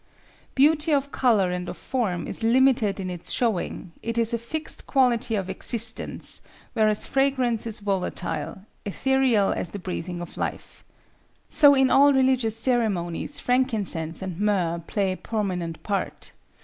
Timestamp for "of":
0.91-1.11, 1.69-1.77, 5.35-5.47, 10.19-10.37